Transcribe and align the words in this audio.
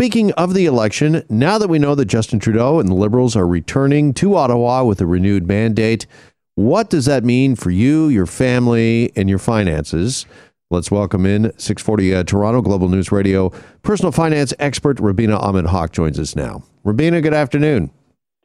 speaking 0.00 0.32
of 0.32 0.54
the 0.54 0.64
election, 0.64 1.22
now 1.28 1.58
that 1.58 1.68
we 1.68 1.78
know 1.78 1.94
that 1.94 2.06
Justin 2.06 2.38
Trudeau 2.38 2.80
and 2.80 2.88
the 2.88 2.94
Liberals 2.94 3.36
are 3.36 3.46
returning 3.46 4.14
to 4.14 4.34
Ottawa 4.34 4.82
with 4.82 4.98
a 5.02 5.06
renewed 5.06 5.46
mandate, 5.46 6.06
what 6.54 6.88
does 6.88 7.04
that 7.04 7.22
mean 7.22 7.54
for 7.54 7.70
you, 7.70 8.08
your 8.08 8.24
family, 8.24 9.12
and 9.14 9.28
your 9.28 9.38
finances? 9.38 10.24
Let's 10.70 10.90
welcome 10.90 11.26
in 11.26 11.52
640 11.58 12.14
uh, 12.14 12.24
Toronto 12.24 12.62
Global 12.62 12.88
News 12.88 13.12
Radio 13.12 13.50
personal 13.82 14.10
finance 14.10 14.54
expert 14.58 14.98
Rubina 15.00 15.36
Ahmed 15.36 15.66
Haq 15.66 15.92
joins 15.92 16.18
us 16.18 16.34
now. 16.34 16.62
Rubina, 16.82 17.20
good 17.20 17.34
afternoon. 17.34 17.90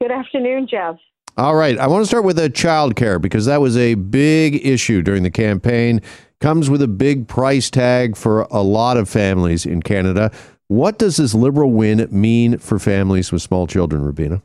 Good 0.02 0.12
afternoon, 0.12 0.68
Jeff. 0.70 0.98
All 1.38 1.56
right, 1.56 1.78
I 1.78 1.88
want 1.88 2.02
to 2.02 2.06
start 2.06 2.26
with 2.26 2.38
a 2.38 2.50
child 2.50 2.98
care 2.98 3.18
because 3.18 3.46
that 3.46 3.62
was 3.62 3.78
a 3.78 3.94
big 3.96 4.66
issue 4.66 5.02
during 5.02 5.24
the 5.24 5.32
campaign. 5.32 6.02
Comes 6.42 6.70
with 6.70 6.82
a 6.82 6.88
big 6.90 7.30
price 7.30 7.70
tag 7.70 8.18
for 8.18 8.42
a 8.52 8.62
lot 8.62 8.98
of 8.98 9.08
families 9.08 9.66
in 9.66 9.82
Canada. 9.82 10.32
What 10.68 10.98
does 10.98 11.18
this 11.18 11.36
liberal 11.36 11.72
win 11.72 12.08
mean 12.10 12.58
for 12.58 12.80
families 12.80 13.32
with 13.32 13.42
small 13.44 13.68
children, 13.68 14.02
Rubina? 14.02 14.42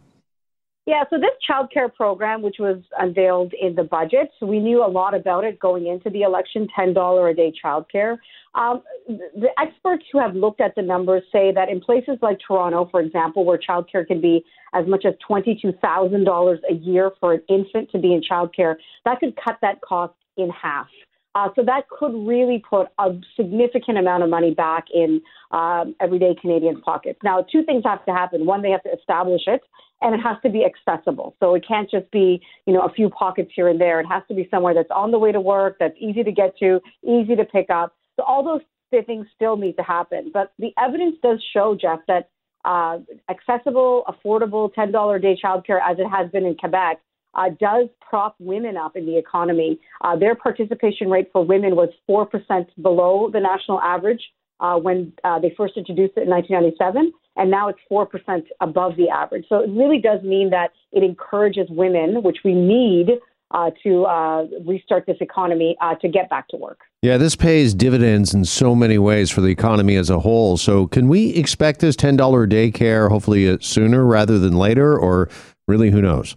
Yeah, 0.87 1.05
so 1.09 1.19
this 1.19 1.31
child 1.47 1.71
care 1.73 1.89
program, 1.89 2.43
which 2.43 2.57
was 2.59 2.79
unveiled 2.99 3.55
in 3.55 3.75
the 3.75 3.85
budget, 3.85 4.31
we 4.43 4.59
knew 4.59 4.85
a 4.85 4.89
lot 4.89 5.15
about 5.15 5.45
it 5.45 5.59
going 5.61 5.87
into 5.87 6.11
the 6.11 6.23
election 6.23 6.67
$10 6.77 7.31
a 7.31 7.35
day 7.35 7.53
child 7.63 7.87
care. 7.91 8.21
Um, 8.55 8.83
the 9.07 9.49
experts 9.59 10.05
who 10.13 10.19
have 10.19 10.35
looked 10.35 10.61
at 10.61 10.75
the 10.75 10.83
numbers 10.83 11.23
say 11.31 11.53
that 11.53 11.69
in 11.69 11.81
places 11.81 12.19
like 12.21 12.39
Toronto, 12.47 12.89
for 12.91 13.01
example, 13.01 13.45
where 13.45 13.57
child 13.57 13.89
care 13.91 14.05
can 14.05 14.21
be 14.21 14.45
as 14.75 14.87
much 14.87 15.05
as 15.05 15.15
$22,000 15.29 16.59
a 16.69 16.75
year 16.75 17.13
for 17.21 17.35
an 17.35 17.43
infant 17.49 17.91
to 17.93 17.99
be 17.99 18.13
in 18.13 18.23
child 18.23 18.55
care, 18.55 18.77
that 19.05 19.21
could 19.21 19.35
cut 19.37 19.59
that 19.63 19.81
cost 19.83 20.15
in 20.37 20.51
half. 20.51 20.89
Uh, 21.35 21.49
so 21.55 21.63
that 21.65 21.89
could 21.89 22.13
really 22.27 22.63
put 22.69 22.89
a 22.99 23.13
significant 23.37 23.99
amount 23.99 24.23
of 24.23 24.31
money 24.31 24.53
back 24.53 24.87
in 24.93 25.23
um, 25.53 25.95
everyday 26.01 26.35
Canadians' 26.41 26.81
pockets. 26.85 27.21
Now, 27.23 27.45
two 27.51 27.63
things 27.65 27.83
have 27.85 28.05
to 28.07 28.13
happen. 28.13 28.47
One, 28.47 28.63
they 28.63 28.71
have 28.71 28.83
to 28.83 28.93
establish 28.93 29.43
it, 29.47 29.61
and 30.01 30.15
it 30.15 30.19
has 30.19 30.37
to 30.43 30.51
be 30.51 30.65
accessible. 30.65 31.37
So 31.39 31.55
it 31.55 31.65
can't 31.67 31.89
just 31.89 32.11
be, 32.11 32.41
you 32.67 32.73
know, 32.73 32.81
a 32.83 32.93
few 32.93 33.11
pockets 33.11 33.53
here 33.55 33.69
and 33.69 33.81
there. 33.81 34.01
It 34.01 34.07
has 34.07 34.23
to 34.29 34.35
be 34.35 34.49
somewhere 34.51 34.75
that's 34.75 34.91
on 34.91 35.13
the 35.13 35.19
way 35.19 35.31
to 35.31 35.41
work, 35.41 35.77
that's 35.79 35.97
easy 36.01 36.25
to 36.25 36.33
get 36.33 36.59
to, 36.59 36.81
easy 37.05 37.37
to 37.37 37.45
pick 37.45 37.71
up. 37.71 37.95
So 38.17 38.25
all 38.25 38.43
those 38.45 38.63
things 39.07 39.27
still 39.37 39.57
need 39.57 39.77
to 39.77 39.83
happen. 39.83 40.31
But 40.33 40.53
the 40.59 40.73
evidence 40.79 41.17
does 41.23 41.43
show, 41.53 41.77
Jeff, 41.81 42.01
that 42.09 42.29
uh, 42.65 42.99
accessible, 43.31 44.05
affordable, 44.09 44.73
$10 44.75 45.17
a 45.17 45.21
day 45.21 45.39
childcare, 45.43 45.81
as 45.83 45.99
it 45.99 46.09
has 46.09 46.31
been 46.31 46.45
in 46.45 46.57
Quebec, 46.57 47.01
uh, 47.35 47.51
does 47.61 47.89
prop 48.01 48.35
women 48.39 48.77
up 48.77 48.97
in 48.97 49.07
the 49.07 49.17
economy. 49.17 49.79
Uh, 50.03 50.17
their 50.17 50.35
participation 50.35 51.09
rate 51.09 51.29
for 51.33 51.45
women 51.45 51.77
was 51.77 51.89
4% 52.09 52.67
below 52.83 53.31
the 53.33 53.41
national 53.41 53.81
average 53.81 54.23
uh, 54.61 54.77
when 54.77 55.13
uh, 55.25 55.39
they 55.39 55.55
first 55.57 55.77
introduced 55.77 56.15
it 56.17 56.25
in 56.25 56.29
1997, 56.29 57.13
and 57.37 57.51
now 57.51 57.69
it's 57.69 57.79
4% 57.91 58.43
above 58.61 58.97
the 58.97 59.09
average. 59.09 59.47
So 59.49 59.61
it 59.61 59.71
really 59.71 60.01
does 60.01 60.23
mean 60.23 60.51
that 60.51 60.73
it 60.93 61.03
encourages 61.03 61.67
women, 61.71 62.23
which 62.23 62.39
we 62.45 62.55
need 62.55 63.11
uh, 63.53 63.71
to 63.83 64.05
uh, 64.05 64.47
restart 64.65 65.07
this 65.07 65.17
economy 65.21 65.77
to 66.01 66.09
get 66.09 66.31
back 66.31 66.47
to 66.49 66.57
work. 66.57 66.81
Yeah, 67.03 67.17
this 67.17 67.35
pays 67.35 67.75
dividends 67.75 68.33
in 68.33 68.45
so 68.45 68.77
many 68.77 68.99
ways 68.99 69.31
for 69.31 69.41
the 69.41 69.49
economy 69.49 69.97
as 69.97 70.09
a 70.09 70.21
whole. 70.21 70.57
So, 70.57 70.87
can 70.87 71.09
we 71.09 71.31
expect 71.31 71.81
this 71.81 71.97
$10 71.97 72.19
daycare 72.49 73.09
hopefully 73.09 73.59
sooner 73.61 74.05
rather 74.05 74.39
than 74.39 74.53
later, 74.53 74.97
or 74.97 75.29
really 75.67 75.91
who 75.91 76.03
knows? 76.03 76.37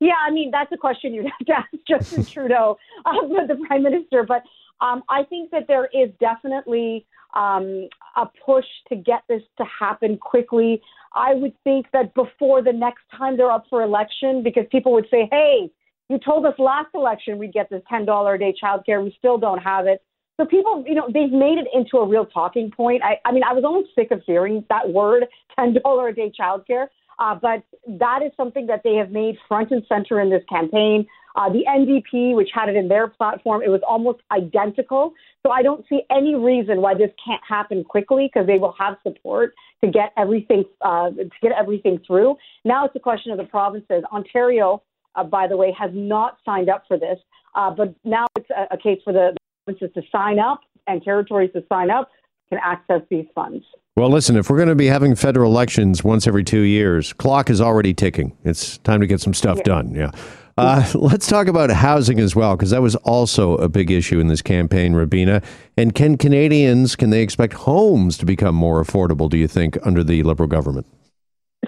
Yeah, 0.00 0.14
I 0.26 0.30
mean, 0.30 0.50
that's 0.50 0.72
a 0.72 0.76
question 0.76 1.14
you'd 1.14 1.26
have 1.38 1.46
to 1.46 1.52
ask 1.52 1.86
Justin 1.86 2.24
Trudeau, 2.24 2.78
um, 3.04 3.28
the 3.48 3.56
Prime 3.66 3.82
Minister. 3.82 4.24
But 4.24 4.42
um, 4.80 5.02
I 5.08 5.22
think 5.24 5.50
that 5.50 5.68
there 5.68 5.88
is 5.92 6.10
definitely 6.18 7.06
um, 7.34 7.88
a 8.16 8.26
push 8.44 8.64
to 8.88 8.96
get 8.96 9.22
this 9.28 9.42
to 9.58 9.64
happen 9.64 10.16
quickly. 10.16 10.82
I 11.14 11.34
would 11.34 11.52
think 11.64 11.86
that 11.92 12.14
before 12.14 12.62
the 12.62 12.72
next 12.72 13.02
time 13.16 13.36
they're 13.36 13.50
up 13.50 13.64
for 13.68 13.82
election, 13.82 14.42
because 14.42 14.64
people 14.70 14.92
would 14.92 15.06
say, 15.10 15.28
hey, 15.30 15.70
you 16.08 16.18
told 16.18 16.44
us 16.46 16.54
last 16.58 16.88
election 16.94 17.38
we'd 17.38 17.52
get 17.52 17.70
this 17.70 17.82
$10 17.90 18.34
a 18.34 18.38
day 18.38 18.54
childcare. 18.60 19.02
We 19.02 19.14
still 19.18 19.38
don't 19.38 19.58
have 19.58 19.86
it. 19.86 20.02
So 20.40 20.46
people, 20.46 20.82
you 20.86 20.94
know, 20.94 21.06
they've 21.12 21.30
made 21.30 21.58
it 21.58 21.66
into 21.74 21.98
a 21.98 22.08
real 22.08 22.24
talking 22.24 22.70
point. 22.70 23.02
I, 23.04 23.18
I 23.26 23.32
mean, 23.32 23.42
I 23.44 23.52
was 23.52 23.62
almost 23.62 23.90
sick 23.94 24.10
of 24.10 24.22
hearing 24.26 24.64
that 24.70 24.88
word, 24.88 25.26
$10 25.58 25.76
a 26.10 26.14
day 26.14 26.32
childcare. 26.38 26.86
Uh, 27.20 27.34
but 27.34 27.62
that 27.86 28.22
is 28.22 28.32
something 28.36 28.66
that 28.66 28.80
they 28.82 28.94
have 28.94 29.10
made 29.10 29.36
front 29.46 29.70
and 29.70 29.84
center 29.88 30.20
in 30.20 30.30
this 30.30 30.42
campaign. 30.48 31.06
Uh, 31.36 31.48
the 31.48 31.64
NDP, 31.68 32.34
which 32.34 32.48
had 32.52 32.68
it 32.68 32.76
in 32.76 32.88
their 32.88 33.06
platform, 33.06 33.62
it 33.62 33.68
was 33.68 33.82
almost 33.86 34.20
identical. 34.32 35.12
So 35.44 35.52
I 35.52 35.62
don't 35.62 35.84
see 35.88 36.00
any 36.10 36.34
reason 36.34 36.80
why 36.80 36.94
this 36.94 37.10
can't 37.24 37.42
happen 37.46 37.84
quickly 37.84 38.28
because 38.32 38.46
they 38.46 38.58
will 38.58 38.74
have 38.78 38.96
support 39.06 39.54
to 39.84 39.90
get 39.90 40.12
everything 40.16 40.64
uh, 40.80 41.10
to 41.10 41.30
get 41.42 41.52
everything 41.52 42.00
through. 42.06 42.36
Now 42.64 42.84
it's 42.86 42.96
a 42.96 43.00
question 43.00 43.32
of 43.32 43.38
the 43.38 43.44
provinces. 43.44 44.02
Ontario, 44.12 44.82
uh, 45.14 45.24
by 45.24 45.46
the 45.46 45.56
way, 45.56 45.74
has 45.78 45.90
not 45.94 46.38
signed 46.44 46.68
up 46.68 46.84
for 46.88 46.98
this, 46.98 47.18
uh, 47.54 47.70
but 47.70 47.94
now 48.02 48.26
it's 48.36 48.50
a, 48.50 48.74
a 48.74 48.78
case 48.78 49.00
for 49.04 49.12
the 49.12 49.36
provinces 49.64 49.90
to 49.94 50.02
sign 50.10 50.38
up 50.38 50.60
and 50.86 51.02
territories 51.02 51.50
to 51.52 51.62
sign 51.68 51.90
up 51.90 52.10
can 52.48 52.58
access 52.62 53.02
these 53.10 53.26
funds. 53.34 53.64
Well, 54.00 54.08
listen, 54.08 54.34
if 54.38 54.48
we're 54.48 54.56
going 54.56 54.70
to 54.70 54.74
be 54.74 54.86
having 54.86 55.14
federal 55.14 55.50
elections 55.50 56.02
once 56.02 56.26
every 56.26 56.42
two 56.42 56.62
years, 56.62 57.12
clock 57.12 57.50
is 57.50 57.60
already 57.60 57.92
ticking. 57.92 58.34
It's 58.44 58.78
time 58.78 59.02
to 59.02 59.06
get 59.06 59.20
some 59.20 59.34
stuff 59.34 59.58
yeah. 59.58 59.62
done. 59.64 59.94
Yeah. 59.94 60.10
Uh, 60.56 60.90
let's 60.94 61.26
talk 61.26 61.48
about 61.48 61.68
housing 61.68 62.18
as 62.18 62.34
well, 62.34 62.56
because 62.56 62.70
that 62.70 62.80
was 62.80 62.96
also 62.96 63.56
a 63.56 63.68
big 63.68 63.90
issue 63.90 64.18
in 64.18 64.28
this 64.28 64.40
campaign, 64.40 64.94
Rubina. 64.94 65.42
And 65.76 65.94
can 65.94 66.16
Canadians, 66.16 66.96
can 66.96 67.10
they 67.10 67.20
expect 67.20 67.52
homes 67.52 68.16
to 68.16 68.24
become 68.24 68.54
more 68.54 68.82
affordable, 68.82 69.28
do 69.28 69.36
you 69.36 69.46
think, 69.46 69.76
under 69.84 70.02
the 70.02 70.22
Liberal 70.22 70.48
government? 70.48 70.86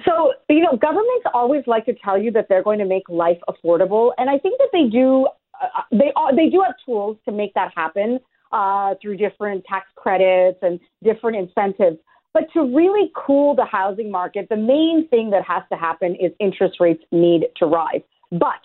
So, 0.03 0.32
you 0.48 0.60
know, 0.60 0.75
governments 0.75 1.26
always 1.34 1.65
like 1.66 1.84
to 1.84 1.94
tell 2.03 2.16
you 2.16 2.31
that 2.31 2.47
they're 2.48 2.62
going 2.62 2.78
to 2.78 2.87
make 2.87 3.06
life 3.10 3.41
affordable. 3.47 4.12
And 4.16 4.31
I 4.31 4.38
think 4.38 4.56
that 4.56 4.71
they 4.72 4.88
do, 4.88 5.28
uh, 5.62 5.82
they, 5.91 6.10
are, 6.16 6.34
they 6.34 6.48
do 6.48 6.62
have 6.62 6.76
tools 6.87 7.19
to 7.26 7.31
make 7.31 7.53
that 7.53 7.72
happen 7.76 8.21
uh, 8.53 8.94
through 9.03 9.19
different 9.19 9.66
tax 9.66 9.87
credits 9.97 10.60
and 10.62 10.81
different 11.04 11.37
incentives. 11.37 11.98
But 12.34 12.44
to 12.54 12.62
really 12.62 13.12
cool 13.15 13.54
the 13.54 13.65
housing 13.65 14.10
market, 14.10 14.48
the 14.48 14.56
main 14.56 15.06
thing 15.09 15.31
that 15.31 15.44
has 15.47 15.62
to 15.70 15.78
happen 15.78 16.15
is 16.15 16.32
interest 16.41 16.81
rates 16.81 17.03
need 17.12 17.47
to 17.56 17.66
rise. 17.66 18.00
But 18.31 18.62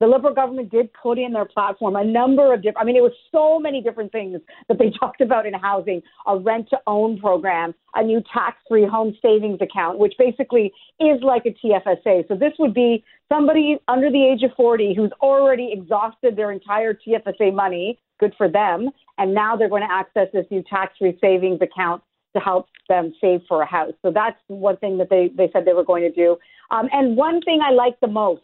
the 0.00 0.08
Liberal 0.08 0.34
government 0.34 0.70
did 0.70 0.90
put 0.92 1.18
in 1.18 1.32
their 1.32 1.44
platform 1.44 1.94
a 1.94 2.04
number 2.04 2.52
of 2.52 2.62
different, 2.62 2.78
I 2.78 2.84
mean, 2.84 2.96
it 2.96 3.02
was 3.02 3.12
so 3.30 3.60
many 3.60 3.80
different 3.80 4.10
things 4.10 4.40
that 4.68 4.78
they 4.78 4.90
talked 5.00 5.20
about 5.20 5.46
in 5.46 5.54
housing 5.54 6.02
a 6.26 6.36
rent 6.36 6.68
to 6.70 6.78
own 6.86 7.18
program, 7.18 7.74
a 7.94 8.02
new 8.02 8.22
tax 8.32 8.56
free 8.68 8.86
home 8.86 9.16
savings 9.22 9.60
account, 9.60 9.98
which 9.98 10.14
basically 10.18 10.72
is 10.98 11.22
like 11.22 11.46
a 11.46 11.66
TFSA. 11.66 12.26
So 12.26 12.34
this 12.34 12.52
would 12.58 12.74
be 12.74 13.04
somebody 13.28 13.78
under 13.86 14.10
the 14.10 14.24
age 14.24 14.42
of 14.42 14.50
40 14.56 14.94
who's 14.94 15.12
already 15.22 15.70
exhausted 15.72 16.36
their 16.36 16.50
entire 16.50 16.94
TFSA 16.94 17.54
money. 17.54 17.98
Good 18.18 18.34
for 18.36 18.48
them. 18.48 18.90
And 19.18 19.32
now 19.32 19.56
they're 19.56 19.68
going 19.68 19.86
to 19.88 19.92
access 19.92 20.26
this 20.32 20.46
new 20.50 20.64
tax 20.68 20.94
free 20.98 21.16
savings 21.20 21.60
account 21.62 22.02
to 22.34 22.40
help 22.40 22.68
them 22.88 23.12
save 23.20 23.40
for 23.48 23.62
a 23.62 23.66
house. 23.66 23.92
So 24.02 24.10
that's 24.10 24.36
one 24.48 24.76
thing 24.76 24.98
that 24.98 25.10
they, 25.10 25.30
they 25.36 25.50
said 25.52 25.64
they 25.64 25.72
were 25.72 25.84
going 25.84 26.02
to 26.02 26.10
do. 26.10 26.36
Um, 26.70 26.88
and 26.92 27.16
one 27.16 27.40
thing 27.42 27.60
I 27.62 27.72
like 27.72 27.98
the 28.00 28.08
most 28.08 28.42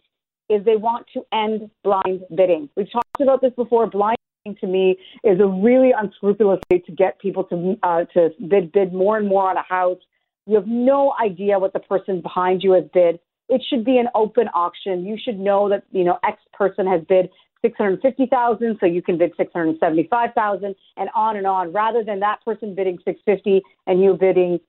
is 0.49 0.63
they 0.65 0.75
want 0.75 1.05
to 1.13 1.23
end 1.33 1.69
blind 1.83 2.21
bidding. 2.35 2.69
We've 2.75 2.91
talked 2.91 3.21
about 3.21 3.41
this 3.41 3.53
before. 3.55 3.87
Blind 3.87 4.17
bidding 4.43 4.57
to 4.61 4.67
me 4.67 4.97
is 5.23 5.39
a 5.39 5.47
really 5.47 5.91
unscrupulous 5.97 6.59
way 6.71 6.79
to 6.79 6.91
get 6.91 7.19
people 7.19 7.43
to 7.45 7.77
uh, 7.83 8.05
to 8.13 8.29
bid 8.49 8.71
bid 8.71 8.93
more 8.93 9.17
and 9.17 9.27
more 9.27 9.49
on 9.49 9.57
a 9.57 9.63
house. 9.63 9.99
You 10.45 10.55
have 10.55 10.67
no 10.67 11.13
idea 11.23 11.59
what 11.59 11.73
the 11.73 11.79
person 11.79 12.21
behind 12.21 12.63
you 12.63 12.73
has 12.73 12.83
bid. 12.93 13.19
It 13.47 13.61
should 13.69 13.85
be 13.85 13.97
an 13.97 14.07
open 14.15 14.47
auction. 14.53 15.05
You 15.05 15.17
should 15.23 15.39
know 15.39 15.69
that 15.69 15.83
you 15.91 16.03
know 16.03 16.19
X 16.25 16.41
person 16.53 16.85
has 16.87 17.01
bid 17.07 17.29
650,000, 17.63 18.77
so 18.79 18.85
you 18.85 19.01
can 19.01 19.17
bid 19.17 19.33
675,000 19.37 20.75
and 20.97 21.09
on 21.15 21.37
and 21.37 21.45
on, 21.45 21.71
rather 21.71 22.03
than 22.03 22.19
that 22.21 22.43
person 22.43 22.75
bidding 22.75 22.97
650 23.05 23.61
and 23.87 24.01
you 24.01 24.13
bidding 24.13 24.59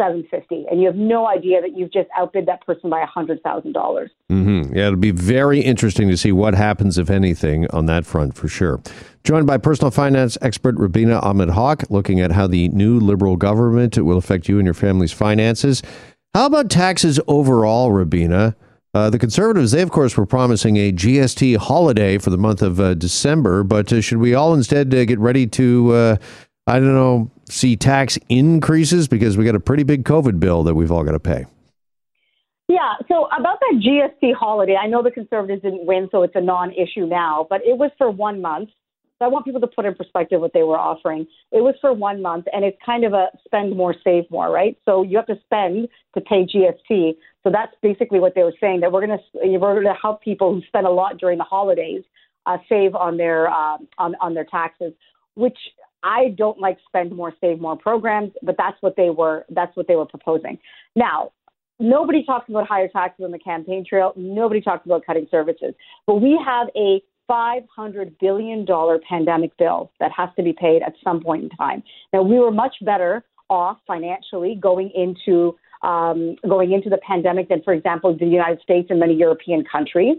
750 0.00 0.66
and 0.70 0.80
you 0.80 0.86
have 0.86 0.96
no 0.96 1.28
idea 1.28 1.60
that 1.60 1.76
you've 1.76 1.92
just 1.92 2.08
outbid 2.16 2.46
that 2.46 2.64
person 2.66 2.90
by 2.90 3.04
$100,000. 3.04 3.40
Mm-hmm. 3.42 4.74
Yeah, 4.74 4.86
it'll 4.86 4.96
be 4.96 5.10
very 5.12 5.60
interesting 5.60 6.08
to 6.08 6.16
see 6.16 6.32
what 6.32 6.54
happens, 6.54 6.98
if 6.98 7.10
anything, 7.10 7.68
on 7.70 7.86
that 7.86 8.04
front 8.04 8.34
for 8.34 8.48
sure. 8.48 8.80
Joined 9.22 9.46
by 9.46 9.58
personal 9.58 9.90
finance 9.90 10.36
expert 10.42 10.74
Rubina 10.76 11.20
Ahmed 11.20 11.50
Haq, 11.50 11.88
looking 11.90 12.20
at 12.20 12.32
how 12.32 12.46
the 12.48 12.68
new 12.70 12.98
Liberal 12.98 13.36
government 13.36 13.96
will 13.96 14.18
affect 14.18 14.48
you 14.48 14.58
and 14.58 14.66
your 14.66 14.74
family's 14.74 15.12
finances. 15.12 15.82
How 16.34 16.46
about 16.46 16.70
taxes 16.70 17.20
overall, 17.28 17.92
Rubina? 17.92 18.56
Uh, 18.94 19.08
the 19.08 19.18
Conservatives, 19.18 19.72
they 19.72 19.80
of 19.80 19.90
course 19.90 20.18
were 20.18 20.26
promising 20.26 20.76
a 20.76 20.92
GST 20.92 21.56
holiday 21.56 22.18
for 22.18 22.28
the 22.28 22.36
month 22.36 22.60
of 22.60 22.78
uh, 22.78 22.92
December, 22.92 23.64
but 23.64 23.90
uh, 23.90 24.02
should 24.02 24.18
we 24.18 24.34
all 24.34 24.52
instead 24.52 24.94
uh, 24.94 25.06
get 25.06 25.18
ready 25.18 25.46
to, 25.46 25.92
uh, 25.92 26.16
I 26.66 26.78
don't 26.78 26.92
know, 26.92 27.30
see 27.48 27.74
tax 27.74 28.18
increases 28.28 29.08
because 29.08 29.38
we 29.38 29.46
got 29.46 29.54
a 29.54 29.60
pretty 29.60 29.82
big 29.82 30.04
COVID 30.04 30.38
bill 30.38 30.62
that 30.64 30.74
we've 30.74 30.92
all 30.92 31.04
got 31.04 31.12
to 31.12 31.20
pay? 31.20 31.46
Yeah, 32.68 32.94
so 33.08 33.28
about 33.36 33.60
that 33.60 33.80
GST 33.82 34.34
holiday, 34.34 34.76
I 34.76 34.88
know 34.88 35.02
the 35.02 35.10
Conservatives 35.10 35.62
didn't 35.62 35.86
win, 35.86 36.08
so 36.12 36.22
it's 36.22 36.36
a 36.36 36.40
non 36.42 36.72
issue 36.72 37.06
now, 37.06 37.46
but 37.48 37.62
it 37.64 37.78
was 37.78 37.90
for 37.96 38.10
one 38.10 38.42
month. 38.42 38.68
So 39.22 39.26
I 39.26 39.28
want 39.28 39.44
people 39.44 39.60
to 39.60 39.68
put 39.68 39.84
in 39.84 39.94
perspective 39.94 40.40
what 40.40 40.52
they 40.52 40.64
were 40.64 40.76
offering. 40.76 41.28
It 41.52 41.60
was 41.60 41.76
for 41.80 41.92
one 41.92 42.20
month, 42.22 42.46
and 42.52 42.64
it's 42.64 42.76
kind 42.84 43.04
of 43.04 43.12
a 43.12 43.28
spend 43.44 43.76
more, 43.76 43.94
save 44.02 44.28
more, 44.32 44.50
right? 44.50 44.76
So 44.84 45.04
you 45.04 45.16
have 45.16 45.28
to 45.28 45.38
spend 45.44 45.86
to 46.14 46.20
pay 46.20 46.44
GST. 46.44 47.14
So 47.44 47.50
that's 47.52 47.70
basically 47.82 48.18
what 48.18 48.34
they 48.34 48.42
were 48.42 48.54
saying 48.60 48.80
that 48.80 48.90
we're 48.90 49.06
going 49.06 49.16
to 49.16 49.58
we're 49.60 49.74
going 49.74 49.84
to 49.84 50.00
help 50.00 50.22
people 50.22 50.52
who 50.52 50.60
spend 50.66 50.88
a 50.88 50.90
lot 50.90 51.18
during 51.18 51.38
the 51.38 51.44
holidays 51.44 52.02
uh, 52.46 52.56
save 52.68 52.96
on 52.96 53.16
their 53.16 53.48
uh, 53.48 53.78
on 53.98 54.16
on 54.20 54.34
their 54.34 54.44
taxes, 54.44 54.92
which 55.36 55.58
I 56.02 56.34
don't 56.36 56.58
like 56.58 56.78
spend 56.88 57.12
more, 57.12 57.32
save 57.40 57.60
more 57.60 57.76
programs, 57.76 58.32
but 58.42 58.56
that's 58.58 58.76
what 58.80 58.96
they 58.96 59.10
were 59.10 59.46
that's 59.50 59.76
what 59.76 59.86
they 59.86 59.94
were 59.94 60.06
proposing. 60.06 60.58
Now, 60.96 61.30
nobody 61.78 62.24
talks 62.24 62.48
about 62.48 62.66
higher 62.66 62.88
taxes 62.88 63.24
on 63.24 63.30
the 63.30 63.38
campaign 63.38 63.84
trail. 63.88 64.14
Nobody 64.16 64.60
talks 64.60 64.84
about 64.84 65.06
cutting 65.06 65.28
services, 65.30 65.74
but 66.08 66.16
we 66.16 66.36
have 66.44 66.66
a 66.74 67.00
$500 67.32 68.18
billion 68.20 68.66
pandemic 69.08 69.56
bill 69.56 69.90
that 70.00 70.10
has 70.16 70.28
to 70.36 70.42
be 70.42 70.52
paid 70.52 70.82
at 70.82 70.92
some 71.02 71.22
point 71.22 71.44
in 71.44 71.50
time. 71.50 71.82
Now, 72.12 72.22
we 72.22 72.38
were 72.38 72.50
much 72.50 72.74
better 72.82 73.24
off 73.48 73.78
financially 73.86 74.58
going 74.60 74.90
into 74.94 75.56
um, 75.82 76.36
going 76.48 76.70
into 76.72 76.88
the 76.88 76.98
pandemic 76.98 77.48
than, 77.48 77.60
for 77.62 77.72
example, 77.72 78.16
the 78.16 78.26
United 78.26 78.60
States 78.62 78.86
and 78.90 79.00
many 79.00 79.14
European 79.14 79.64
countries. 79.64 80.16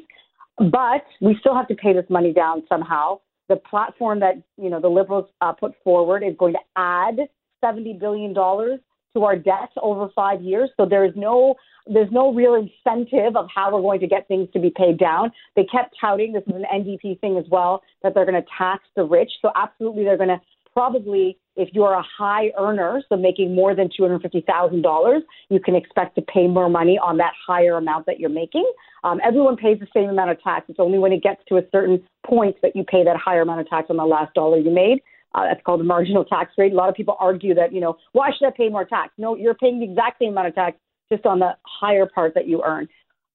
But 0.58 1.06
we 1.22 1.38
still 1.40 1.56
have 1.56 1.68
to 1.70 1.76
pay 1.76 1.94
this 1.94 2.06
money 2.10 2.34
down 2.34 2.64
somehow. 2.68 3.22
The 3.48 3.56
platform 3.56 4.20
that 4.20 4.36
you 4.58 4.70
know 4.70 4.82
the 4.82 4.90
Liberals 4.90 5.30
uh, 5.42 5.54
put 5.54 5.74
forward 5.84 6.24
is 6.24 6.34
going 6.38 6.54
to 6.54 6.60
add 6.76 7.16
seventy 7.62 7.94
billion 7.94 8.34
dollars 8.34 8.80
to 9.16 9.24
our 9.24 9.36
debt 9.36 9.70
over 9.82 10.10
five 10.16 10.42
years. 10.42 10.70
So 10.78 10.86
there 10.86 11.06
is 11.06 11.14
no 11.16 11.56
there's 11.86 12.12
no 12.12 12.34
real 12.34 12.56
incentive 12.56 13.36
of 13.36 13.48
how 13.54 13.74
we're 13.74 13.82
going 13.82 14.00
to 14.00 14.08
get 14.08 14.28
things 14.30 14.48
to 14.54 14.60
be 14.60 14.72
paid 14.76 14.98
down. 14.98 15.32
They 15.56 15.66
kept 15.66 15.96
touting 16.00 16.32
this 16.32 16.44
is 16.48 16.56
an 16.56 16.66
NDP 16.74 17.20
thing 17.20 17.38
as 17.38 17.44
well 17.50 17.84
that 18.04 18.14
they're 18.14 18.26
going 18.26 18.42
to 18.42 18.48
tax 18.58 18.84
the 18.96 19.04
rich. 19.04 19.32
So 19.42 19.52
absolutely 19.56 20.06
they're 20.06 20.18
going 20.18 20.30
to 20.30 20.40
probably 20.72 21.38
if 21.56 21.70
you're 21.72 21.94
a 21.94 22.04
high 22.18 22.52
earner, 22.58 23.04
so 23.10 23.16
making 23.16 23.54
more 23.54 23.76
than 23.76 23.88
$250,000, 23.88 25.20
you 25.50 25.60
can 25.60 25.76
expect 25.76 26.16
to 26.16 26.22
pay 26.22 26.48
more 26.48 26.70
money 26.70 26.98
on 26.98 27.18
that 27.18 27.34
higher 27.46 27.78
amount 27.78 28.08
that 28.08 28.20
you're 28.20 28.30
making. 28.30 28.70
Um, 29.04 29.20
everyone 29.24 29.56
pays 29.56 29.80
the 29.80 29.88
same 29.94 30.10
amount 30.10 30.32
of 30.32 30.42
tax. 30.42 30.66
It's 30.70 30.80
only 30.80 30.98
when 30.98 31.12
it 31.12 31.22
gets 31.22 31.42
to 31.50 31.58
a 31.58 31.62
certain 31.72 32.02
point 32.26 32.56
that 32.64 32.76
you 32.76 32.84
pay 32.84 33.04
that 33.04 33.18
higher 33.18 33.42
amount 33.42 33.62
of 33.62 33.70
tax 33.70 33.88
on 33.90 33.98
the 33.98 34.06
last 34.06 34.34
dollar 34.34 34.58
you 34.58 34.72
made. 34.72 35.00
Uh, 35.36 35.46
that's 35.46 35.62
called 35.66 35.80
the 35.80 35.86
marginal 35.86 36.24
tax 36.24 36.52
rate. 36.58 36.74
A 36.74 36.76
lot 36.76 36.90
of 36.90 36.96
people 36.96 37.16
argue 37.20 37.56
that, 37.56 37.74
you 37.74 37.82
know, 37.82 37.98
why 38.12 38.30
should 38.38 38.48
I 38.48 38.52
pay 38.56 38.70
more 38.70 38.86
tax? 38.86 39.14
No, 39.18 39.36
you're 39.36 39.56
paying 39.56 39.80
the 39.80 39.86
exact 39.86 40.20
same 40.20 40.30
amount 40.30 40.48
of 40.48 40.56
tax 40.56 40.78
just 41.12 41.26
on 41.26 41.40
the 41.40 41.52
higher 41.64 42.06
part 42.06 42.34
that 42.36 42.48
you 42.48 42.62
earn. 42.64 42.88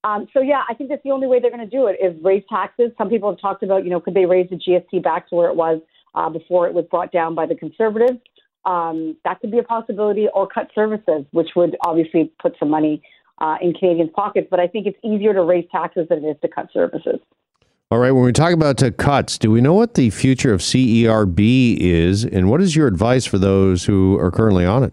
Um, 0.04 0.28
so 0.32 0.40
yeah, 0.40 0.62
I 0.68 0.74
think 0.74 0.90
that's 0.90 1.02
the 1.02 1.10
only 1.10 1.26
way 1.26 1.40
they're 1.40 1.50
going 1.50 1.68
to 1.68 1.76
do 1.76 1.86
it 1.86 1.98
is 2.02 2.16
raise 2.22 2.44
taxes. 2.48 2.92
Some 2.96 3.08
people 3.08 3.30
have 3.30 3.40
talked 3.40 3.62
about, 3.62 3.84
you 3.84 3.90
know, 3.90 4.00
could 4.00 4.14
they 4.14 4.26
raise 4.26 4.48
the 4.48 4.56
GST 4.56 5.02
back 5.02 5.28
to 5.30 5.34
where 5.34 5.48
it 5.48 5.56
was 5.56 5.80
uh, 6.14 6.30
before 6.30 6.68
it 6.68 6.74
was 6.74 6.84
brought 6.90 7.10
down 7.10 7.34
by 7.34 7.46
the 7.46 7.56
conservatives? 7.56 8.18
Um, 8.64 9.16
that 9.24 9.40
could 9.40 9.50
be 9.50 9.58
a 9.58 9.62
possibility, 9.62 10.26
or 10.34 10.46
cut 10.46 10.68
services, 10.74 11.24
which 11.32 11.48
would 11.56 11.76
obviously 11.84 12.30
put 12.40 12.54
some 12.58 12.70
money 12.70 13.02
uh, 13.40 13.56
in 13.62 13.72
Canadians' 13.72 14.10
pockets. 14.14 14.48
But 14.50 14.60
I 14.60 14.66
think 14.66 14.86
it's 14.86 14.98
easier 15.02 15.32
to 15.32 15.42
raise 15.42 15.64
taxes 15.72 16.06
than 16.08 16.24
it 16.24 16.28
is 16.28 16.36
to 16.42 16.48
cut 16.48 16.68
services. 16.72 17.20
All 17.90 17.98
right, 17.98 18.10
when 18.10 18.24
we 18.24 18.34
talk 18.34 18.52
about 18.52 18.82
uh, 18.82 18.90
cuts, 18.90 19.38
do 19.38 19.50
we 19.50 19.62
know 19.62 19.72
what 19.72 19.94
the 19.94 20.10
future 20.10 20.52
of 20.52 20.60
CERB 20.60 21.78
is, 21.78 22.22
and 22.22 22.50
what 22.50 22.60
is 22.60 22.76
your 22.76 22.86
advice 22.86 23.24
for 23.24 23.38
those 23.38 23.86
who 23.86 24.18
are 24.18 24.30
currently 24.30 24.66
on 24.66 24.84
it? 24.84 24.92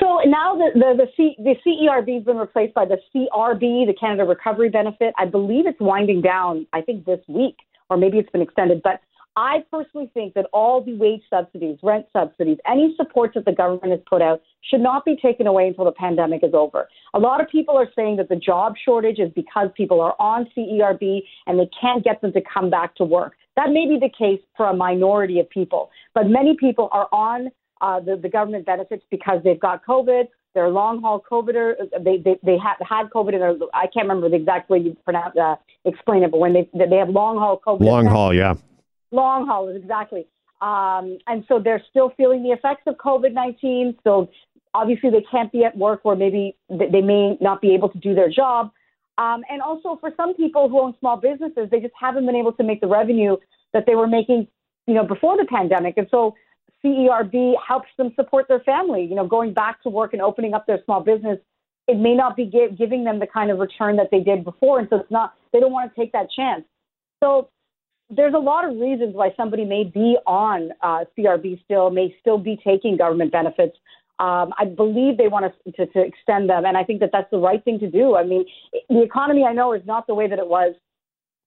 So 0.00 0.20
now 0.24 0.56
the 0.56 0.70
the 0.72 1.04
the, 1.04 1.06
C, 1.14 1.36
the 1.36 1.54
CERB 1.62 2.14
has 2.14 2.24
been 2.24 2.38
replaced 2.38 2.72
by 2.72 2.86
the 2.86 2.96
CRB, 3.14 3.86
the 3.86 3.94
Canada 4.00 4.24
Recovery 4.24 4.70
Benefit. 4.70 5.12
I 5.18 5.26
believe 5.26 5.66
it's 5.66 5.78
winding 5.78 6.22
down. 6.22 6.66
I 6.72 6.80
think 6.80 7.04
this 7.04 7.20
week, 7.28 7.56
or 7.90 7.98
maybe 7.98 8.16
it's 8.16 8.30
been 8.30 8.40
extended. 8.40 8.80
But 8.82 9.02
I 9.36 9.64
personally 9.70 10.10
think 10.12 10.34
that 10.34 10.46
all 10.52 10.82
the 10.82 10.94
wage 10.94 11.22
subsidies, 11.30 11.78
rent 11.82 12.06
subsidies, 12.12 12.58
any 12.70 12.94
supports 12.96 13.34
that 13.34 13.46
the 13.46 13.52
government 13.52 13.90
has 13.90 14.00
put 14.08 14.20
out 14.20 14.42
should 14.70 14.80
not 14.80 15.04
be 15.04 15.16
taken 15.16 15.46
away 15.46 15.68
until 15.68 15.86
the 15.86 15.92
pandemic 15.92 16.42
is 16.42 16.52
over. 16.52 16.88
A 17.14 17.18
lot 17.18 17.40
of 17.40 17.48
people 17.48 17.76
are 17.76 17.88
saying 17.96 18.16
that 18.16 18.28
the 18.28 18.36
job 18.36 18.74
shortage 18.84 19.18
is 19.18 19.30
because 19.34 19.70
people 19.74 20.00
are 20.00 20.14
on 20.18 20.46
CERB 20.56 21.22
and 21.46 21.58
they 21.58 21.68
can't 21.80 22.04
get 22.04 22.20
them 22.20 22.32
to 22.32 22.42
come 22.42 22.68
back 22.68 22.94
to 22.96 23.04
work. 23.04 23.32
That 23.56 23.70
may 23.70 23.86
be 23.86 23.98
the 23.98 24.10
case 24.10 24.40
for 24.56 24.66
a 24.66 24.76
minority 24.76 25.40
of 25.40 25.48
people, 25.48 25.90
but 26.14 26.26
many 26.26 26.56
people 26.58 26.88
are 26.92 27.08
on 27.12 27.50
uh, 27.80 28.00
the, 28.00 28.16
the 28.16 28.28
government 28.28 28.66
benefits 28.66 29.04
because 29.10 29.40
they've 29.44 29.60
got 29.60 29.84
COVID. 29.84 30.24
They're 30.54 30.68
long 30.68 31.00
haul 31.00 31.22
COVIDer. 31.30 31.74
They 32.04 32.18
they 32.18 32.38
they 32.42 32.58
have 32.58 32.76
had 32.86 33.08
COVID, 33.08 33.34
and 33.34 33.62
I 33.72 33.86
can't 33.86 34.06
remember 34.06 34.28
the 34.28 34.36
exact 34.36 34.68
way 34.68 34.78
you 34.78 34.96
pronounce 35.02 35.34
uh, 35.36 35.56
explain 35.86 36.22
it, 36.22 36.30
but 36.30 36.40
when 36.40 36.52
they 36.52 36.68
they 36.74 36.96
have 36.96 37.08
long 37.08 37.38
haul 37.38 37.60
COVID. 37.66 37.80
Long 37.80 38.06
haul, 38.06 38.34
yeah. 38.34 38.54
Long 39.12 39.46
haulers, 39.46 39.80
exactly. 39.80 40.26
Um, 40.60 41.18
and 41.26 41.44
so 41.48 41.58
they're 41.58 41.82
still 41.90 42.12
feeling 42.16 42.42
the 42.42 42.50
effects 42.50 42.82
of 42.86 42.96
COVID 42.96 43.32
19. 43.32 43.96
So 44.04 44.30
obviously 44.74 45.10
they 45.10 45.24
can't 45.30 45.52
be 45.52 45.64
at 45.64 45.76
work 45.76 46.00
or 46.04 46.16
maybe 46.16 46.56
they 46.68 47.00
may 47.00 47.36
not 47.40 47.60
be 47.60 47.74
able 47.74 47.88
to 47.90 47.98
do 47.98 48.14
their 48.14 48.30
job. 48.30 48.70
Um, 49.18 49.42
and 49.50 49.60
also 49.60 49.96
for 50.00 50.10
some 50.16 50.34
people 50.34 50.68
who 50.68 50.80
own 50.80 50.94
small 51.00 51.16
businesses, 51.16 51.68
they 51.70 51.80
just 51.80 51.94
haven't 52.00 52.26
been 52.26 52.36
able 52.36 52.52
to 52.54 52.64
make 52.64 52.80
the 52.80 52.86
revenue 52.86 53.36
that 53.72 53.84
they 53.86 53.94
were 53.94 54.06
making, 54.06 54.48
you 54.86 54.94
know, 54.94 55.04
before 55.04 55.36
the 55.36 55.44
pandemic. 55.44 55.94
And 55.96 56.06
so 56.10 56.34
CERB 56.84 57.54
helps 57.66 57.88
them 57.98 58.12
support 58.16 58.46
their 58.48 58.60
family, 58.60 59.04
you 59.04 59.14
know, 59.14 59.26
going 59.26 59.52
back 59.52 59.82
to 59.82 59.90
work 59.90 60.12
and 60.12 60.22
opening 60.22 60.54
up 60.54 60.66
their 60.66 60.80
small 60.84 61.00
business. 61.00 61.38
It 61.88 61.98
may 61.98 62.14
not 62.14 62.36
be 62.36 62.46
give, 62.46 62.78
giving 62.78 63.04
them 63.04 63.18
the 63.18 63.26
kind 63.26 63.50
of 63.50 63.58
return 63.58 63.96
that 63.96 64.08
they 64.10 64.20
did 64.20 64.44
before. 64.44 64.78
And 64.78 64.88
so 64.88 64.96
it's 64.96 65.10
not, 65.10 65.34
they 65.52 65.60
don't 65.60 65.72
want 65.72 65.92
to 65.92 66.00
take 66.00 66.12
that 66.12 66.28
chance. 66.34 66.64
So 67.20 67.50
there's 68.14 68.34
a 68.34 68.38
lot 68.38 68.68
of 68.68 68.76
reasons 68.78 69.14
why 69.14 69.30
somebody 69.36 69.64
may 69.64 69.84
be 69.84 70.16
on 70.26 70.70
uh, 70.82 71.04
CRB 71.16 71.64
still, 71.64 71.90
may 71.90 72.14
still 72.20 72.38
be 72.38 72.58
taking 72.62 72.96
government 72.96 73.32
benefits. 73.32 73.76
Um, 74.18 74.52
I 74.58 74.66
believe 74.66 75.16
they 75.16 75.28
want 75.28 75.52
to, 75.64 75.72
to, 75.72 75.86
to 75.92 76.00
extend 76.00 76.48
them, 76.48 76.64
and 76.64 76.76
I 76.76 76.84
think 76.84 77.00
that 77.00 77.10
that's 77.12 77.30
the 77.30 77.38
right 77.38 77.62
thing 77.64 77.78
to 77.80 77.90
do. 77.90 78.14
I 78.14 78.24
mean, 78.24 78.44
the 78.88 79.02
economy 79.02 79.44
I 79.44 79.52
know 79.52 79.72
is 79.72 79.82
not 79.86 80.06
the 80.06 80.14
way 80.14 80.28
that 80.28 80.38
it 80.38 80.46
was 80.46 80.74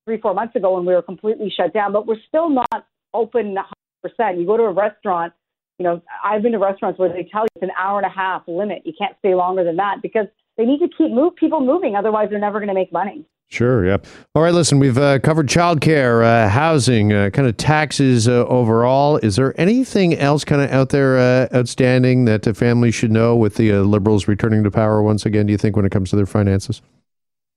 three, 0.04 0.20
four 0.20 0.34
months 0.34 0.56
ago 0.56 0.74
when 0.74 0.84
we 0.84 0.92
were 0.92 1.02
completely 1.02 1.52
shut 1.54 1.72
down, 1.72 1.92
but 1.92 2.06
we're 2.06 2.20
still 2.28 2.50
not 2.50 2.86
open 3.14 3.56
100%. 4.04 4.38
You 4.38 4.46
go 4.46 4.56
to 4.56 4.64
a 4.64 4.72
restaurant, 4.72 5.32
you 5.78 5.84
know, 5.84 6.02
I've 6.24 6.42
been 6.42 6.52
to 6.52 6.58
restaurants 6.58 6.98
where 6.98 7.08
they 7.08 7.28
tell 7.30 7.42
you 7.42 7.48
it's 7.56 7.62
an 7.62 7.70
hour 7.78 7.98
and 7.98 8.06
a 8.06 8.14
half 8.14 8.42
limit. 8.46 8.82
You 8.84 8.92
can't 8.98 9.16
stay 9.20 9.34
longer 9.34 9.64
than 9.64 9.76
that 9.76 9.96
because 10.02 10.26
they 10.56 10.64
need 10.64 10.78
to 10.80 10.88
keep 10.88 11.10
move 11.12 11.36
people 11.36 11.60
moving, 11.60 11.96
otherwise 11.96 12.28
they're 12.30 12.38
never 12.38 12.58
going 12.58 12.68
to 12.68 12.74
make 12.74 12.92
money. 12.92 13.24
Sure. 13.48 13.86
Yeah. 13.86 13.98
All 14.34 14.42
right. 14.42 14.52
Listen, 14.52 14.80
we've 14.80 14.98
uh, 14.98 15.20
covered 15.20 15.48
childcare, 15.48 16.24
uh, 16.24 16.48
housing, 16.48 17.12
uh, 17.12 17.30
kind 17.30 17.46
of 17.46 17.56
taxes 17.56 18.26
uh, 18.26 18.44
overall. 18.46 19.18
Is 19.18 19.36
there 19.36 19.58
anything 19.58 20.14
else 20.14 20.44
kind 20.44 20.60
of 20.60 20.70
out 20.70 20.88
there 20.88 21.16
uh, 21.16 21.48
outstanding 21.56 22.24
that 22.24 22.42
the 22.42 22.54
family 22.54 22.90
should 22.90 23.12
know 23.12 23.36
with 23.36 23.54
the 23.54 23.72
uh, 23.72 23.80
Liberals 23.82 24.26
returning 24.26 24.64
to 24.64 24.70
power 24.70 25.00
once 25.00 25.24
again? 25.24 25.46
Do 25.46 25.52
you 25.52 25.58
think 25.58 25.76
when 25.76 25.84
it 25.84 25.92
comes 25.92 26.10
to 26.10 26.16
their 26.16 26.26
finances? 26.26 26.82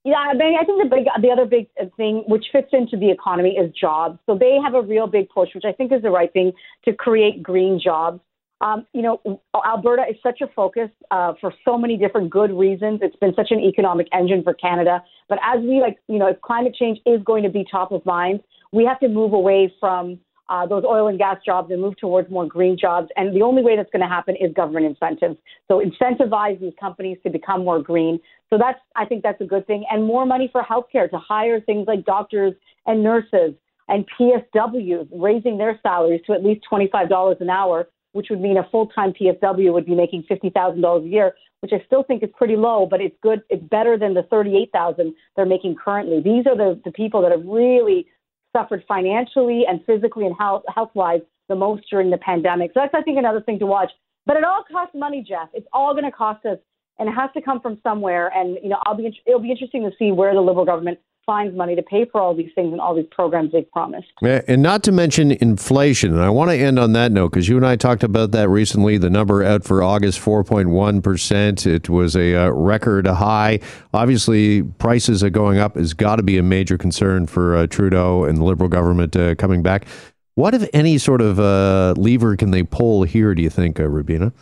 Yeah, 0.04 0.14
I 0.14 0.30
I 0.30 0.64
think 0.64 0.82
the 0.82 0.88
big, 0.88 1.06
the 1.20 1.30
other 1.30 1.44
big 1.44 1.68
thing 1.96 2.24
which 2.26 2.46
fits 2.52 2.68
into 2.72 2.96
the 2.96 3.10
economy 3.10 3.56
is 3.58 3.70
jobs. 3.74 4.18
So 4.26 4.38
they 4.38 4.58
have 4.62 4.74
a 4.74 4.80
real 4.80 5.06
big 5.06 5.28
push, 5.28 5.50
which 5.54 5.64
I 5.66 5.72
think 5.72 5.92
is 5.92 6.02
the 6.02 6.10
right 6.10 6.32
thing 6.32 6.52
to 6.84 6.94
create 6.94 7.42
green 7.42 7.78
jobs. 7.82 8.20
Um, 8.60 8.86
you 8.92 9.00
know, 9.00 9.40
Alberta 9.66 10.02
is 10.10 10.16
such 10.22 10.42
a 10.42 10.46
focus 10.54 10.90
uh, 11.10 11.32
for 11.40 11.52
so 11.64 11.78
many 11.78 11.96
different 11.96 12.30
good 12.30 12.50
reasons. 12.52 13.00
It's 13.02 13.16
been 13.16 13.34
such 13.34 13.50
an 13.50 13.60
economic 13.60 14.06
engine 14.12 14.42
for 14.42 14.52
Canada. 14.52 15.02
But 15.28 15.38
as 15.42 15.62
we 15.62 15.80
like, 15.80 15.98
you 16.08 16.18
know, 16.18 16.26
if 16.26 16.40
climate 16.42 16.74
change 16.74 16.98
is 17.06 17.22
going 17.24 17.42
to 17.44 17.48
be 17.48 17.64
top 17.70 17.90
of 17.90 18.04
mind, 18.04 18.40
we 18.72 18.84
have 18.84 19.00
to 19.00 19.08
move 19.08 19.32
away 19.32 19.72
from 19.80 20.20
uh, 20.50 20.66
those 20.66 20.84
oil 20.84 21.06
and 21.06 21.16
gas 21.16 21.36
jobs 21.46 21.70
and 21.70 21.80
move 21.80 21.96
towards 21.96 22.28
more 22.28 22.46
green 22.46 22.76
jobs. 22.78 23.08
And 23.16 23.34
the 23.34 23.42
only 23.42 23.62
way 23.62 23.76
that's 23.76 23.90
going 23.90 24.02
to 24.02 24.08
happen 24.08 24.34
is 24.36 24.52
government 24.52 24.84
incentives. 24.84 25.36
So 25.68 25.80
incentivize 25.80 26.60
these 26.60 26.72
companies 26.78 27.18
to 27.22 27.30
become 27.30 27.64
more 27.64 27.80
green. 27.80 28.18
So 28.50 28.58
that's, 28.58 28.80
I 28.96 29.04
think 29.06 29.22
that's 29.22 29.40
a 29.40 29.44
good 29.44 29.66
thing. 29.66 29.84
And 29.90 30.04
more 30.04 30.26
money 30.26 30.48
for 30.50 30.62
healthcare 30.62 31.08
to 31.10 31.18
hire 31.18 31.60
things 31.60 31.86
like 31.86 32.04
doctors 32.04 32.52
and 32.86 33.02
nurses 33.02 33.54
and 33.88 34.04
PSWs, 34.18 35.08
raising 35.12 35.56
their 35.56 35.78
salaries 35.82 36.20
to 36.26 36.32
at 36.32 36.44
least 36.44 36.66
$25 36.70 37.40
an 37.40 37.48
hour 37.48 37.88
which 38.12 38.28
would 38.30 38.40
mean 38.40 38.56
a 38.56 38.68
full-time 38.70 39.12
PSW 39.12 39.72
would 39.72 39.86
be 39.86 39.94
making 39.94 40.24
$50,000 40.30 41.04
a 41.04 41.08
year, 41.08 41.34
which 41.60 41.72
I 41.72 41.84
still 41.86 42.02
think 42.02 42.22
is 42.22 42.30
pretty 42.36 42.56
low, 42.56 42.86
but 42.90 43.00
it's 43.00 43.16
good. 43.22 43.42
It's 43.48 43.62
better 43.62 43.98
than 43.98 44.14
the 44.14 44.22
38,000 44.24 45.14
they're 45.36 45.46
making 45.46 45.76
currently. 45.76 46.20
These 46.20 46.46
are 46.46 46.56
the, 46.56 46.80
the 46.84 46.92
people 46.92 47.22
that 47.22 47.30
have 47.30 47.44
really 47.44 48.06
suffered 48.56 48.82
financially 48.88 49.64
and 49.68 49.84
physically 49.84 50.26
and 50.26 50.34
health, 50.38 50.64
health-wise 50.74 51.20
the 51.48 51.54
most 51.54 51.84
during 51.90 52.10
the 52.10 52.18
pandemic. 52.18 52.70
So 52.74 52.80
that's, 52.80 52.94
I 52.94 53.02
think, 53.02 53.18
another 53.18 53.40
thing 53.40 53.58
to 53.58 53.66
watch. 53.66 53.90
But 54.26 54.36
it 54.36 54.44
all 54.44 54.64
costs 54.70 54.94
money, 54.94 55.24
Jeff. 55.26 55.48
It's 55.52 55.66
all 55.72 55.92
going 55.92 56.04
to 56.04 56.12
cost 56.12 56.46
us, 56.46 56.58
and 56.98 57.08
it 57.08 57.12
has 57.12 57.30
to 57.34 57.42
come 57.42 57.60
from 57.60 57.78
somewhere. 57.82 58.30
And 58.34 58.58
you 58.62 58.68
know, 58.68 58.78
I'll 58.86 58.96
be 58.96 59.10
it'll 59.26 59.40
be 59.40 59.50
interesting 59.50 59.82
to 59.82 59.90
see 59.98 60.12
where 60.12 60.34
the 60.34 60.40
Liberal 60.40 60.64
government 60.64 60.98
finds 61.26 61.56
money 61.56 61.76
to 61.76 61.82
pay 61.82 62.04
for 62.04 62.20
all 62.20 62.34
these 62.34 62.50
things 62.54 62.72
and 62.72 62.80
all 62.80 62.94
these 62.94 63.06
programs 63.10 63.52
they've 63.52 63.70
promised. 63.70 64.08
And 64.22 64.62
not 64.62 64.82
to 64.84 64.92
mention 64.92 65.32
inflation. 65.32 66.12
And 66.12 66.22
I 66.22 66.30
want 66.30 66.50
to 66.50 66.56
end 66.56 66.78
on 66.78 66.92
that 66.94 67.12
note 67.12 67.30
because 67.30 67.48
you 67.48 67.56
and 67.56 67.66
I 67.66 67.76
talked 67.76 68.02
about 68.02 68.32
that 68.32 68.48
recently. 68.48 68.98
The 68.98 69.10
number 69.10 69.42
out 69.42 69.64
for 69.64 69.82
August, 69.82 70.20
4.1%. 70.20 71.66
It 71.66 71.88
was 71.88 72.16
a 72.16 72.34
uh, 72.34 72.50
record 72.50 73.06
high. 73.06 73.60
Obviously, 73.92 74.62
prices 74.62 75.22
are 75.22 75.30
going 75.30 75.58
up 75.58 75.76
has 75.76 75.94
got 75.94 76.16
to 76.16 76.22
be 76.22 76.38
a 76.38 76.42
major 76.42 76.76
concern 76.76 77.26
for 77.26 77.56
uh, 77.56 77.66
Trudeau 77.66 78.24
and 78.24 78.38
the 78.38 78.44
Liberal 78.44 78.68
government 78.68 79.16
uh, 79.16 79.34
coming 79.34 79.62
back. 79.62 79.86
What, 80.34 80.54
if 80.54 80.68
any, 80.72 80.96
sort 80.98 81.20
of 81.20 81.38
uh, 81.38 81.94
lever 81.96 82.36
can 82.36 82.50
they 82.50 82.62
pull 82.62 83.02
here, 83.02 83.34
do 83.34 83.42
you 83.42 83.50
think, 83.50 83.78
uh, 83.78 83.88
Rubina? 83.88 84.32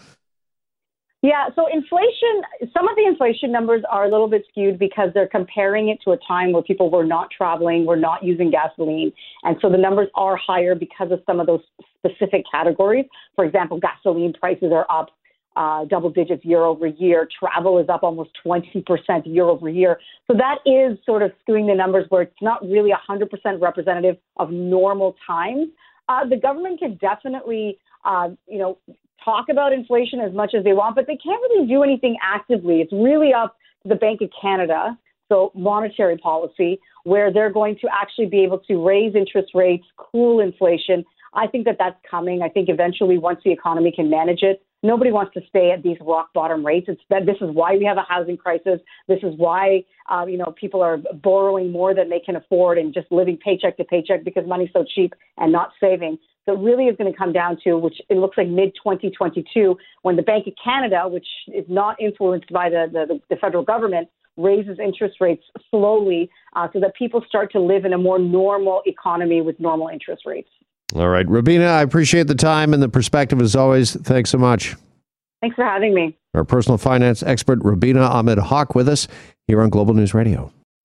Yeah, 1.21 1.49
so 1.57 1.67
inflation, 1.67 2.71
some 2.73 2.89
of 2.89 2.95
the 2.95 3.05
inflation 3.05 3.51
numbers 3.51 3.83
are 3.91 4.05
a 4.05 4.11
little 4.11 4.29
bit 4.29 4.45
skewed 4.51 4.79
because 4.79 5.11
they're 5.15 5.27
comparing 5.27 5.89
it 5.89 5.99
to 6.05 6.13
a 6.13 6.17
time 6.29 6.53
where 6.53 6.63
people 6.63 6.91
were 6.91 7.05
not 7.05 7.29
traveling, 7.37 7.87
were 7.87 7.97
not 7.97 8.23
using 8.23 8.53
gasoline. 8.53 9.13
And 9.43 9.57
so 9.61 9.69
the 9.69 9.79
numbers 9.79 10.09
are 10.15 10.37
higher 10.37 10.77
because 10.77 11.11
of 11.11 11.21
some 11.27 11.41
of 11.41 11.49
those 11.49 11.63
specific 11.99 12.45
categories. 12.51 13.07
For 13.35 13.45
example, 13.45 13.81
gasoline 13.81 14.33
prices 14.33 14.71
are 14.73 14.87
up 14.89 15.09
uh, 15.57 15.87
double 15.87 16.09
digits 16.09 16.45
year 16.45 16.63
over 16.63 16.87
year. 16.87 17.29
Travel 17.37 17.81
is 17.81 17.89
up 17.89 18.05
almost 18.05 18.31
20% 18.47 18.85
year 19.25 19.45
over 19.45 19.69
year. 19.69 19.99
So 20.31 20.37
that 20.37 20.59
is 20.65 20.99
sort 21.05 21.25
of 21.25 21.33
skewing 21.43 21.67
the 21.67 21.75
numbers 21.75 22.07
where 22.11 22.23
it's 22.23 22.41
not 22.41 22.63
really 22.63 22.93
100% 22.93 23.61
representative 23.61 24.19
of 24.37 24.53
normal 24.53 25.17
times. 25.27 25.67
Uh, 26.09 26.29
the 26.29 26.37
government 26.37 26.79
can 26.79 26.97
definitely, 26.99 27.77
uh, 28.05 28.29
you 28.47 28.59
know, 28.59 28.79
talk 29.29 29.51
about 29.51 29.75
inflation 29.75 30.21
as 30.21 30.33
much 30.33 30.55
as 30.57 30.65
they 30.65 30.73
want, 30.73 30.97
but 30.97 31.07
they 31.07 31.17
can't 31.17 31.41
really 31.51 31.67
do 31.67 31.83
anything 31.83 32.17
actively. 32.23 32.81
It's 32.81 32.93
really 32.93 33.35
up 33.35 33.57
to 33.83 33.89
the 33.91 33.95
Bank 33.95 34.23
of 34.23 34.31
Canada, 34.41 34.99
so 35.29 35.53
monetary 35.55 36.17
policy, 36.17 36.81
where 37.05 37.31
they're 37.31 37.53
going 37.53 37.77
to 37.83 37.89
actually 37.93 38.27
be 38.27 38.43
able 38.43 38.61
to 38.61 38.75
raise 38.83 39.15
interest 39.15 39.51
rates, 39.55 39.85
cool 39.99 40.41
inflation. 40.41 41.05
I 41.35 41.47
think 41.47 41.67
that 41.67 41.77
that's 41.79 41.99
coming. 42.11 42.41
I 42.41 42.49
think 42.49 42.71
eventually, 42.71 43.19
once 43.19 43.41
the 43.45 43.53
economy 43.53 43.93
can 43.95 44.09
manage 44.09 44.43
it, 44.43 44.63
nobody 44.83 45.13
wants 45.13 45.35
to 45.35 45.41
stay 45.49 45.71
at 45.71 45.83
these 45.83 45.97
rock 46.01 46.33
bottom 46.35 46.65
rates. 46.65 46.87
It's 46.89 47.01
that 47.11 47.27
this 47.27 47.37
is 47.41 47.51
why 47.53 47.77
we 47.77 47.85
have 47.85 47.97
a 47.97 48.07
housing 48.09 48.37
crisis. 48.37 48.81
This 49.07 49.19
is 49.23 49.35
why 49.37 49.85
uh, 50.11 50.27
you 50.27 50.39
know 50.39 50.55
people 50.59 50.83
are 50.83 50.99
borrowing 51.23 51.71
more 51.71 51.95
than 51.95 52.09
they 52.09 52.21
can 52.21 52.37
afford 52.37 52.79
and 52.79 52.95
just 52.95 53.11
living 53.11 53.37
paycheck 53.37 53.77
to 53.79 53.85
paycheck 53.85 54.25
because 54.25 54.47
money's 54.47 54.71
so 54.73 54.85
cheap 54.85 55.15
and 55.37 55.53
not 55.53 55.71
saving. 55.81 56.19
So 56.47 56.55
it 56.55 56.61
really 56.61 56.85
is 56.85 56.97
going 56.97 57.13
to 57.13 57.19
come 57.19 57.33
down 57.33 57.59
to, 57.65 57.77
which 57.77 58.01
it 58.09 58.17
looks 58.17 58.39
like 58.39 58.49
mid 58.49 58.73
2022, 58.83 59.77
when 60.01 60.17
the 60.17 60.23
Bank 60.23 60.47
of 60.47 60.55
Canada, 60.63 61.07
which 61.07 61.27
is 61.49 61.67
not 61.69 62.01
influenced 62.01 62.51
by 62.51 62.71
the, 62.71 62.87
the, 62.91 63.21
the 63.29 63.37
federal 63.37 63.63
government, 63.63 64.09
raises 64.39 64.79
interest 64.79 65.17
rates 65.21 65.43
slowly 65.71 66.31
uh, 66.57 66.69
so 66.73 66.81
that 66.81 66.95
people 66.95 67.23
start 67.29 67.53
to 67.53 67.61
live 67.61 67.85
in 67.85 67.93
a 67.93 67.99
more 67.99 68.19
normal 68.19 68.81
economy 68.87 69.43
with 69.43 69.61
normal 69.61 69.89
interest 69.89 70.23
rates. 70.25 70.49
All 70.95 71.09
right. 71.09 71.29
Rubina, 71.29 71.67
I 71.67 71.83
appreciate 71.83 72.27
the 72.29 72.35
time 72.35 72.73
and 72.73 72.83
the 72.83 72.89
perspective 72.89 73.41
as 73.41 73.55
always. 73.55 73.95
Thanks 73.95 74.31
so 74.31 74.39
much. 74.39 74.75
Thanks 75.41 75.55
for 75.55 75.65
having 75.65 75.95
me. 75.95 76.17
Our 76.35 76.45
personal 76.45 76.79
finance 76.79 77.23
expert, 77.23 77.61
Rubina 77.63 78.01
Ahmed 78.03 78.39
Haq, 78.39 78.75
with 78.75 78.89
us 78.89 79.07
here 79.47 79.61
on 79.61 79.71
Global 79.71 79.95
News 79.95 80.15
Radio. 80.15 80.53